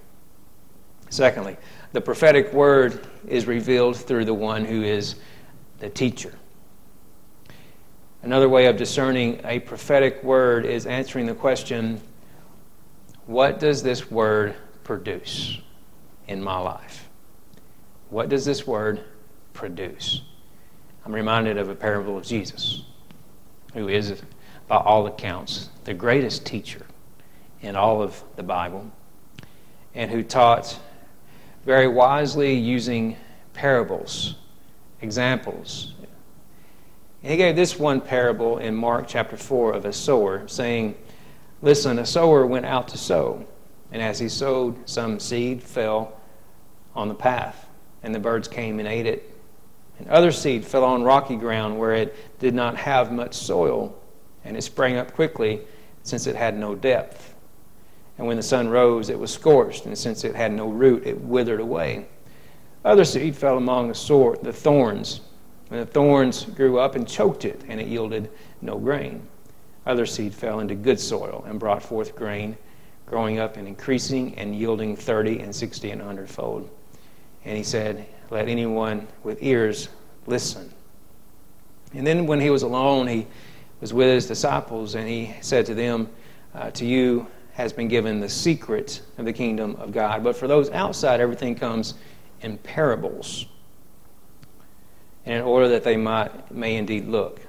Secondly, 1.08 1.56
the 1.92 2.00
prophetic 2.00 2.52
word 2.52 3.06
is 3.26 3.46
revealed 3.46 3.96
through 3.96 4.24
the 4.24 4.34
one 4.34 4.64
who 4.64 4.82
is 4.82 5.16
the 5.78 5.88
teacher. 5.88 6.34
Another 8.22 8.48
way 8.48 8.66
of 8.66 8.76
discerning 8.76 9.40
a 9.44 9.58
prophetic 9.60 10.22
word 10.22 10.64
is 10.64 10.86
answering 10.86 11.26
the 11.26 11.34
question 11.34 12.00
what 13.26 13.58
does 13.58 13.82
this 13.82 14.10
word 14.10 14.54
produce 14.84 15.58
in 16.28 16.42
my 16.42 16.58
life? 16.58 17.08
What 18.10 18.28
does 18.28 18.44
this 18.44 18.66
word 18.66 19.00
produce? 19.52 20.22
I'm 21.04 21.14
reminded 21.14 21.56
of 21.56 21.68
a 21.68 21.74
parable 21.74 22.16
of 22.16 22.24
Jesus, 22.24 22.82
who 23.74 23.88
is, 23.88 24.22
by 24.68 24.76
all 24.76 25.06
accounts, 25.06 25.70
the 25.84 25.94
greatest 25.94 26.46
teacher 26.46 26.86
in 27.60 27.76
all 27.76 28.02
of 28.02 28.22
the 28.36 28.42
Bible, 28.42 28.90
and 29.94 30.10
who 30.10 30.22
taught 30.22 30.78
very 31.64 31.88
wisely 31.88 32.54
using 32.54 33.16
parables, 33.52 34.36
examples, 35.00 35.94
he 37.22 37.36
gave 37.36 37.54
this 37.54 37.78
one 37.78 38.00
parable 38.00 38.58
in 38.58 38.74
Mark 38.74 39.06
chapter 39.06 39.36
4 39.36 39.74
of 39.74 39.84
a 39.84 39.92
sower, 39.92 40.46
saying, 40.48 40.96
Listen, 41.62 41.98
a 41.98 42.06
sower 42.06 42.44
went 42.44 42.66
out 42.66 42.88
to 42.88 42.98
sow, 42.98 43.46
and 43.92 44.02
as 44.02 44.18
he 44.18 44.28
sowed, 44.28 44.88
some 44.88 45.18
seed 45.18 45.62
fell 45.62 46.20
on 46.94 47.08
the 47.08 47.14
path, 47.14 47.68
and 48.02 48.14
the 48.14 48.18
birds 48.18 48.48
came 48.48 48.78
and 48.78 48.88
ate 48.88 49.06
it. 49.06 49.34
And 49.98 50.08
other 50.08 50.32
seed 50.32 50.64
fell 50.64 50.84
on 50.84 51.04
rocky 51.04 51.36
ground 51.36 51.78
where 51.78 51.94
it 51.94 52.14
did 52.40 52.54
not 52.54 52.76
have 52.76 53.12
much 53.12 53.34
soil, 53.34 53.96
and 54.44 54.56
it 54.56 54.62
sprang 54.62 54.96
up 54.96 55.14
quickly, 55.14 55.60
since 56.02 56.26
it 56.26 56.34
had 56.34 56.58
no 56.58 56.74
depth. 56.74 57.34
And 58.18 58.26
when 58.26 58.36
the 58.36 58.42
sun 58.42 58.68
rose, 58.68 59.08
it 59.08 59.18
was 59.18 59.32
scorched, 59.32 59.86
and 59.86 59.96
since 59.96 60.24
it 60.24 60.34
had 60.34 60.52
no 60.52 60.68
root, 60.68 61.06
it 61.06 61.20
withered 61.20 61.60
away. 61.60 62.06
Other 62.84 63.04
seed 63.04 63.36
fell 63.36 63.56
among 63.56 63.88
the, 63.88 63.94
sore, 63.94 64.36
the 64.42 64.52
thorns 64.52 65.20
and 65.72 65.80
the 65.80 65.86
thorns 65.86 66.44
grew 66.44 66.78
up 66.78 66.96
and 66.96 67.08
choked 67.08 67.46
it, 67.46 67.62
and 67.66 67.80
it 67.80 67.86
yielded 67.86 68.30
no 68.60 68.76
grain. 68.76 69.26
Other 69.86 70.06
seed 70.06 70.34
fell 70.34 70.60
into 70.60 70.74
good 70.74 71.00
soil 71.00 71.44
and 71.46 71.58
brought 71.58 71.82
forth 71.82 72.14
grain, 72.14 72.56
growing 73.06 73.38
up 73.38 73.56
and 73.56 73.66
increasing 73.66 74.34
and 74.36 74.54
yielding 74.54 74.96
thirty 74.96 75.40
and 75.40 75.54
sixty 75.54 75.90
and 75.90 76.00
a 76.00 76.04
hundredfold. 76.04 76.70
And 77.44 77.56
he 77.56 77.62
said, 77.62 78.06
Let 78.30 78.48
anyone 78.48 79.08
with 79.22 79.42
ears 79.42 79.88
listen. 80.26 80.72
And 81.94 82.06
then 82.06 82.26
when 82.26 82.40
he 82.40 82.50
was 82.50 82.62
alone, 82.62 83.06
he 83.06 83.26
was 83.80 83.92
with 83.92 84.08
his 84.08 84.26
disciples, 84.26 84.94
and 84.94 85.08
he 85.08 85.34
said 85.40 85.66
to 85.66 85.74
them, 85.74 86.08
uh, 86.54 86.70
To 86.70 86.86
you 86.86 87.26
has 87.54 87.72
been 87.72 87.88
given 87.88 88.20
the 88.20 88.28
secret 88.28 89.02
of 89.18 89.24
the 89.24 89.32
kingdom 89.32 89.76
of 89.76 89.92
God. 89.92 90.24
But 90.24 90.36
for 90.36 90.46
those 90.46 90.70
outside, 90.70 91.20
everything 91.20 91.54
comes 91.54 91.94
in 92.40 92.56
parables 92.58 93.46
and 95.24 95.36
in 95.36 95.42
order 95.42 95.68
that 95.68 95.84
they 95.84 95.96
might, 95.96 96.50
may 96.50 96.76
indeed 96.76 97.06
look, 97.06 97.40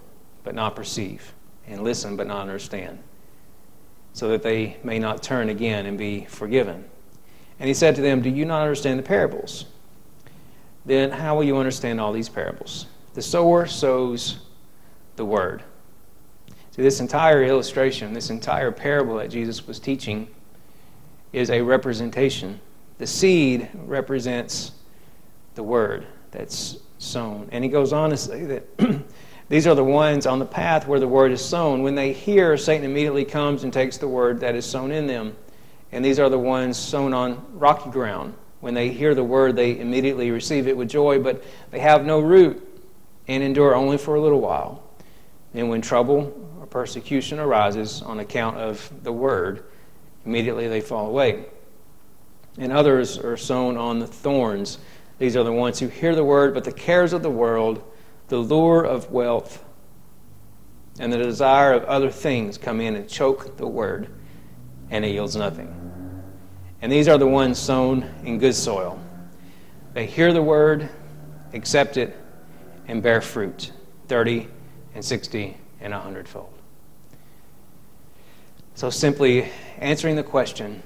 but 0.44 0.54
not 0.54 0.76
perceive, 0.76 1.34
and 1.68 1.84
listen, 1.84 2.16
but 2.16 2.28
not 2.28 2.42
understand, 2.42 3.00
so 4.14 4.30
that 4.30 4.44
they 4.44 4.78
may 4.84 5.00
not 5.00 5.24
turn 5.24 5.50
again 5.50 5.86
and 5.86 5.98
be 5.98 6.26
forgiven. 6.26 6.86
And 7.60 7.68
he 7.68 7.74
said 7.74 7.96
to 7.96 8.02
them, 8.02 8.22
Do 8.22 8.30
you 8.30 8.46
not 8.46 8.62
understand 8.62 9.00
the 9.00 9.04
parables? 9.04 9.66
Then 10.86 11.12
how 11.12 11.36
will 11.36 11.44
you 11.44 11.58
understand 11.58 12.02
all 12.02 12.12
these 12.12 12.30
parables? 12.30 12.88
The 13.14 13.22
sower 13.22 13.66
sows 13.66 14.40
the 15.16 15.26
word. 15.26 15.64
See, 16.72 16.82
this 16.82 17.00
entire 17.00 17.44
illustration, 17.44 18.14
this 18.14 18.30
entire 18.30 18.72
parable 18.72 19.18
that 19.18 19.30
Jesus 19.30 19.68
was 19.68 19.80
teaching, 19.80 20.28
is 21.32 21.50
a 21.52 21.62
representation. 21.62 22.60
The 22.98 23.08
seed 23.08 23.70
represents 23.74 24.72
the 25.56 25.64
word 25.64 26.06
that's 26.32 26.78
sown. 26.98 27.48
And 27.52 27.64
he 27.64 27.70
goes 27.70 27.94
on 27.94 28.10
to 28.10 28.18
say 28.18 28.46
that 28.46 28.66
these 29.54 29.68
are 29.68 29.76
the 29.76 29.84
ones 29.84 30.26
on 30.26 30.40
the 30.40 30.48
path 30.48 30.88
where 30.88 31.00
the 31.00 31.08
word 31.08 31.32
is 31.32 31.40
sown. 31.40 31.84
When 31.84 31.94
they 31.94 32.12
hear, 32.12 32.58
Satan 32.58 32.84
immediately 32.84 33.24
comes 33.24 33.64
and 33.64 33.72
takes 33.72 33.98
the 33.98 34.08
word 34.08 34.40
that 34.40 34.56
is 34.56 34.66
sown 34.66 34.92
in 34.92 35.06
them. 35.06 35.38
And 35.92 36.04
these 36.04 36.18
are 36.18 36.28
the 36.28 36.40
ones 36.40 36.76
sown 36.76 37.14
on 37.14 37.46
rocky 37.54 37.92
ground. 37.92 38.34
When 38.62 38.74
they 38.74 38.90
hear 38.90 39.14
the 39.14 39.24
word, 39.24 39.56
they 39.56 39.78
immediately 39.78 40.32
receive 40.32 40.68
it 40.68 40.76
with 40.76 40.90
joy, 40.90 41.20
but 41.20 41.44
they 41.70 41.78
have 41.82 42.04
no 42.04 42.20
root 42.20 42.68
and 43.28 43.44
endure 43.44 43.76
only 43.76 44.00
for 44.00 44.16
a 44.16 44.20
little 44.20 44.42
while. 44.42 44.82
And 45.54 45.70
when 45.70 45.82
trouble 45.82 46.34
or 46.60 46.66
persecution 46.66 47.38
arises 47.38 48.02
on 48.02 48.22
account 48.22 48.58
of 48.58 48.92
the 49.04 49.14
word, 49.14 49.66
immediately 50.26 50.68
they 50.68 50.82
fall 50.82 51.06
away. 51.06 51.46
And 52.58 52.72
others 52.72 53.20
are 53.20 53.38
sown 53.38 53.78
on 53.78 54.00
the 54.00 54.08
thorns. 54.08 54.80
These 55.20 55.38
are 55.38 55.44
the 55.44 55.54
ones 55.54 55.78
who 55.78 55.90
hear 55.90 56.16
the 56.16 56.24
word, 56.24 56.56
but 56.56 56.64
the 56.64 56.72
cares 56.72 57.14
of 57.14 57.22
the 57.22 57.30
world, 57.30 57.84
the 58.34 58.40
lure 58.40 58.84
of 58.84 59.12
wealth, 59.12 59.64
and 60.98 61.14
the 61.14 61.18
desire 61.20 61.72
of 61.72 61.84
other 61.84 62.10
things 62.10 62.58
come 62.58 62.82
in 62.82 62.96
and 62.96 63.08
choke 63.08 63.58
the 63.58 63.68
word, 63.68 64.08
and 64.90 65.06
it 65.06 65.10
yields 65.10 65.36
nothing. 65.36 65.72
And 66.82 66.92
these 66.92 67.08
are 67.08 67.20
the 67.20 67.28
ones 67.28 67.60
sown 67.60 68.10
in 68.24 68.40
good 68.40 68.56
soil. 68.56 69.00
They 69.94 70.08
hear 70.08 70.34
the 70.34 70.42
word, 70.42 70.90
accept 71.54 71.96
it, 71.96 72.18
and 72.88 73.04
bear 73.04 73.22
fruit 73.22 73.72
30 74.08 74.48
and 74.96 75.06
60 75.06 75.56
and 75.80 75.94
100 75.94 76.28
fold. 76.28 76.58
So, 78.74 78.90
simply 78.90 79.48
answering 79.78 80.16
the 80.16 80.24
question 80.24 80.82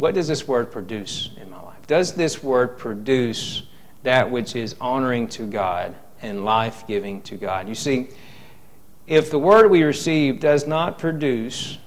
what 0.00 0.14
does 0.14 0.26
this 0.26 0.48
word 0.48 0.72
produce 0.72 1.30
in 1.40 1.48
my 1.48 1.62
life? 1.62 1.86
Does 1.86 2.14
this 2.14 2.42
word 2.42 2.76
produce 2.76 3.62
that 4.02 4.28
which 4.28 4.56
is 4.56 4.74
honoring 4.80 5.28
to 5.28 5.46
God 5.46 5.94
and 6.26 6.44
life 6.44 6.86
giving 6.86 7.22
to 7.22 7.36
God? 7.36 7.68
You 7.68 7.74
see, 7.74 8.08
if 9.06 9.30
the 9.30 9.38
word 9.38 9.70
we 9.70 9.82
receive 9.82 10.40
does 10.40 10.66
not 10.66 10.98
produce 10.98 11.78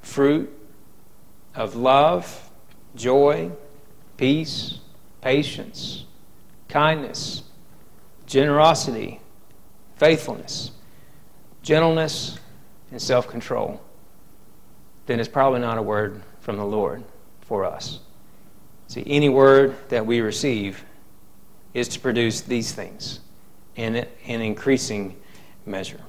fruit 0.00 0.50
of 1.54 1.76
love, 1.76 2.50
joy, 2.94 3.50
peace, 4.16 4.78
patience, 5.20 6.04
kindness, 6.68 7.42
generosity, 8.26 9.20
faithfulness, 9.96 10.70
gentleness, 11.62 12.38
and 12.90 13.00
self 13.00 13.28
control, 13.28 13.80
then 15.06 15.20
it's 15.20 15.28
probably 15.28 15.60
not 15.60 15.76
a 15.76 15.82
word 15.82 16.22
from 16.40 16.56
the 16.56 16.64
Lord 16.64 17.04
for 17.42 17.64
us. 17.64 18.00
See, 18.86 19.04
any 19.06 19.28
word 19.28 19.76
that 19.90 20.06
we 20.06 20.20
receive 20.20 20.82
is 21.74 21.88
to 21.88 22.00
produce 22.00 22.40
these 22.40 22.72
things 22.72 23.20
in 23.78 23.94
an 24.26 24.40
increasing 24.40 25.16
measure. 25.64 26.00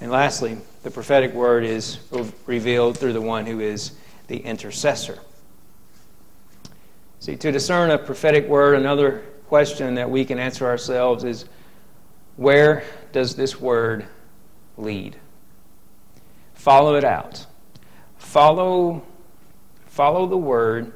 And 0.00 0.10
lastly, 0.10 0.56
the 0.84 0.90
prophetic 0.90 1.34
word 1.34 1.64
is 1.64 1.98
revealed 2.46 2.96
through 2.96 3.12
the 3.12 3.20
one 3.20 3.44
who 3.44 3.58
is 3.58 3.92
the 4.28 4.38
intercessor. 4.38 5.18
See, 7.18 7.36
to 7.36 7.52
discern 7.52 7.90
a 7.90 7.98
prophetic 7.98 8.46
word, 8.48 8.76
another 8.76 9.24
question 9.48 9.96
that 9.96 10.08
we 10.08 10.24
can 10.24 10.38
answer 10.38 10.64
ourselves 10.64 11.24
is 11.24 11.44
where 12.36 12.84
does 13.10 13.34
this 13.34 13.60
word 13.60 14.06
lead? 14.76 15.16
Follow 16.54 16.94
it 16.94 17.04
out. 17.04 17.46
Follow, 18.16 19.02
follow 19.86 20.26
the 20.26 20.36
word 20.36 20.92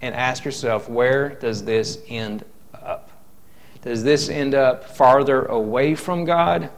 and 0.00 0.12
ask 0.12 0.44
yourself 0.44 0.88
where 0.88 1.30
does 1.30 1.64
this 1.64 1.98
end? 2.08 2.44
Does 3.82 4.02
this 4.02 4.28
end 4.28 4.54
up 4.54 4.84
farther 4.84 5.44
away 5.46 5.94
from 5.94 6.24
God 6.24 6.70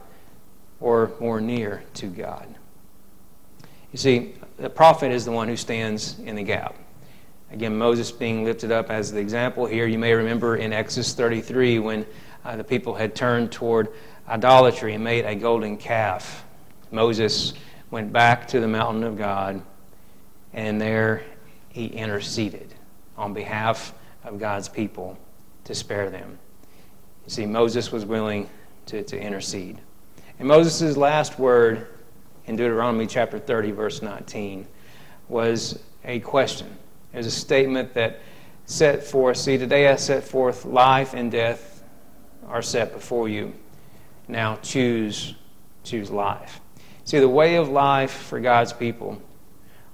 or 0.81 1.13
more 1.21 1.41
near 1.41 1.83
to 1.95 2.07
God? 2.07 2.47
You 3.91 3.99
see, 3.99 4.35
the 4.57 4.71
prophet 4.71 5.11
is 5.11 5.25
the 5.25 5.33
one 5.33 5.49
who 5.49 5.57
stands 5.57 6.19
in 6.21 6.37
the 6.37 6.43
gap. 6.43 6.77
Again, 7.51 7.77
Moses 7.77 8.11
being 8.11 8.45
lifted 8.45 8.73
up 8.73 8.91
as 8.91 9.13
the 9.13 9.21
example 9.21 9.67
here. 9.67 9.87
You 9.87 9.99
may 9.99 10.15
remember 10.15 10.57
in 10.57 10.73
Exodus 10.73 11.13
33 11.13 11.81
when 11.81 12.07
uh, 12.45 12.57
the 12.57 12.65
people 12.65 12.95
had 12.95 13.15
turned 13.15 13.53
toward 13.53 13.89
idolatry 14.29 14.95
and 14.95 15.05
made 15.05 15.25
a 15.25 15.35
golden 15.35 15.77
calf. 15.77 16.45
Moses 16.91 17.53
went 17.91 18.13
back 18.13 18.49
to 18.49 18.61
the 18.61 18.69
mountain 18.69 19.05
of 19.05 19.19
God, 19.19 19.63
and 20.55 20.81
there 20.81 21.25
he 21.69 21.87
interceded 21.87 22.75
on 23.19 23.35
behalf 23.35 23.93
of 24.25 24.39
God's 24.39 24.69
people 24.69 25.19
to 25.65 25.75
spare 25.75 26.09
them. 26.09 26.39
See, 27.27 27.47
Moses 27.47 27.93
was 27.93 28.05
willing 28.05 28.49
to, 28.87 29.03
to 29.03 29.19
intercede. 29.19 29.79
And 30.39 30.49
Moses' 30.49 30.97
last 30.97 31.39
word 31.39 31.87
in 32.47 32.57
Deuteronomy 32.57 33.07
chapter 33.07 33.39
30, 33.39 33.71
verse 33.73 34.03
19, 34.03 34.67
was 35.29 35.79
a 36.05 36.21
question. 36.21 36.67
It 37.13 37.19
was 37.19 37.27
a 37.27 37.31
statement 37.31 37.95
that 37.95 38.21
set 38.67 39.05
forth, 39.05 39.37
see, 39.37 39.57
today 39.59 39.89
I 39.89 39.97
set 39.97 40.25
forth 40.25 40.65
life 40.65 41.15
and 41.15 41.31
death 41.31 41.85
are 42.49 42.63
set 42.63 42.93
before 42.93 43.29
you. 43.29 43.53
Now 44.29 44.57
choose, 44.57 45.35
choose 45.85 46.11
life. 46.11 46.61
See, 47.05 47.19
the 47.19 47.29
way 47.29 47.57
of 47.57 47.69
life 47.69 48.13
for 48.13 48.41
God's 48.41 48.73
people 48.73 49.21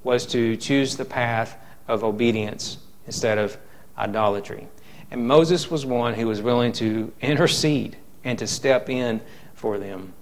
was 0.02 0.26
to 0.26 0.56
choose 0.56 0.96
the 0.96 1.04
path 1.04 1.56
of 1.88 2.04
obedience 2.04 2.78
instead 3.06 3.38
of 3.38 3.58
idolatry. 3.96 4.68
And 5.10 5.26
Moses 5.26 5.70
was 5.70 5.86
one 5.86 6.14
who 6.14 6.26
was 6.26 6.42
willing 6.42 6.72
to 6.72 7.12
intercede 7.20 7.96
and 8.24 8.38
to 8.38 8.46
step 8.46 8.90
in 8.90 9.20
for 9.54 9.78
them. 9.78 10.12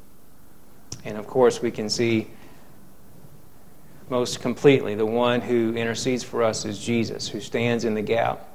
And 1.05 1.17
of 1.17 1.27
course, 1.27 1.61
we 1.61 1.71
can 1.71 1.89
see 1.89 2.29
most 4.09 4.41
completely. 4.41 4.95
The 4.95 5.07
one 5.07 5.41
who 5.41 5.75
intercedes 5.75 6.23
for 6.23 6.43
us 6.43 6.65
is 6.65 6.79
Jesus, 6.79 7.29
who 7.29 7.41
stands 7.41 7.85
in 7.85 7.95
the 7.95 8.03
gap. 8.03 8.49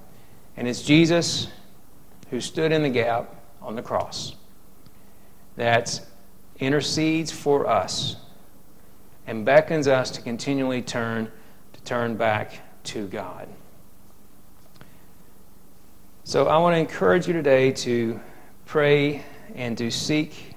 And 0.56 0.68
it's 0.68 0.82
Jesus 0.82 1.48
who 2.30 2.40
stood 2.40 2.72
in 2.72 2.82
the 2.82 2.90
gap 2.90 3.36
on 3.62 3.76
the 3.76 3.82
cross 3.82 4.36
that 5.58 6.02
intercedes 6.60 7.32
for 7.32 7.68
us 7.68 8.16
and 9.28 9.46
beckons 9.46 9.88
us 9.88 10.12
to 10.12 10.22
continually 10.22 10.82
turn 10.82 11.30
to 11.74 11.82
turn 11.84 12.16
back 12.16 12.60
to 12.84 13.08
God. 13.08 13.48
So 16.24 16.48
I 16.48 16.58
want 16.58 16.76
to 16.76 16.80
encourage 16.80 17.28
you 17.28 17.34
today 17.34 17.72
to 17.72 18.20
pray 18.66 19.24
and 19.56 19.78
to 19.80 19.90
seek 19.90 20.54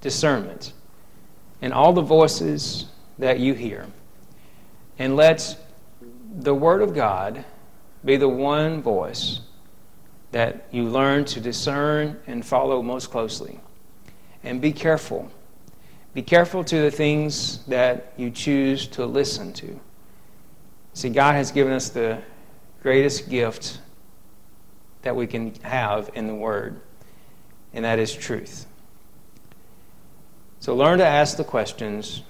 discernment 0.00 0.72
in 1.60 1.72
all 1.72 1.92
the 1.92 2.02
voices 2.02 2.86
that 3.18 3.38
you 3.38 3.54
hear. 3.54 3.86
And 4.98 5.14
let 5.14 5.56
the 6.40 6.52
Word 6.52 6.82
of 6.82 6.94
God 6.94 7.44
be 8.04 8.16
the 8.16 8.28
one 8.28 8.82
voice 8.82 9.40
that 10.32 10.66
you 10.72 10.84
learn 10.84 11.24
to 11.26 11.40
discern 11.40 12.18
and 12.26 12.44
follow 12.44 12.82
most 12.82 13.10
closely. 13.10 13.60
And 14.42 14.60
be 14.60 14.72
careful. 14.72 15.30
Be 16.12 16.22
careful 16.22 16.64
to 16.64 16.82
the 16.82 16.90
things 16.90 17.64
that 17.66 18.12
you 18.16 18.30
choose 18.30 18.88
to 18.88 19.06
listen 19.06 19.52
to. 19.54 19.78
See, 20.94 21.08
God 21.08 21.34
has 21.34 21.52
given 21.52 21.72
us 21.72 21.88
the 21.88 22.20
greatest 22.82 23.30
gift 23.30 23.78
that 25.02 25.14
we 25.14 25.26
can 25.26 25.54
have 25.62 26.10
in 26.14 26.26
the 26.26 26.34
Word, 26.34 26.80
and 27.72 27.84
that 27.84 27.98
is 27.98 28.14
truth. 28.14 28.66
So 30.60 30.76
learn 30.76 30.98
to 30.98 31.06
ask 31.06 31.36
the 31.36 31.44
questions 31.44 32.22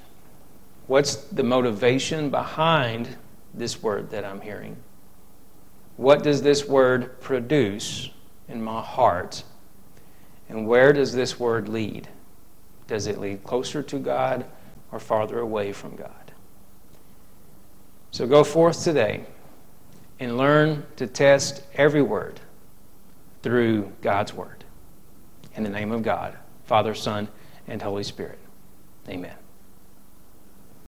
What's 0.87 1.17
the 1.17 1.43
motivation 1.43 2.29
behind 2.29 3.17
this 3.55 3.83
word 3.83 4.11
that 4.11 4.25
I'm 4.25 4.41
hearing? 4.41 4.77
What 5.97 6.23
does 6.23 6.43
this 6.43 6.67
word 6.67 7.21
produce 7.21 8.11
in 8.49 8.63
my 8.63 8.83
heart? 8.83 9.45
And 10.49 10.67
where 10.67 10.93
does 10.93 11.15
this 11.15 11.39
word 11.39 11.69
lead? 11.69 12.09
Does 12.89 13.07
it 13.07 13.19
lead 13.21 13.45
closer 13.45 13.83
to 13.83 13.99
God 13.99 14.45
or 14.91 14.99
farther 14.99 15.39
away 15.39 15.73
from 15.73 15.97
God? 15.97 16.33
So 18.11 18.27
go 18.27 18.45
forth 18.45 18.83
today 18.85 19.25
and 20.21 20.37
learn 20.37 20.85
to 20.97 21.07
test 21.07 21.63
every 21.75 22.03
word 22.03 22.41
through 23.43 23.93
God's 24.01 24.33
word. 24.33 24.65
In 25.55 25.65
the 25.65 25.71
name 25.71 25.93
of 25.93 26.03
God, 26.03 26.39
Father, 26.65 26.95
Son, 26.95 27.29
and 27.67 27.83
Holy 27.83 28.05
Spirit. 28.05 28.39
Amen. 29.09 29.35